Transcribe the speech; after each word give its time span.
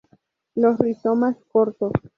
Los 0.55 0.79
rizomas 0.79 1.37
cortos. 1.51 1.91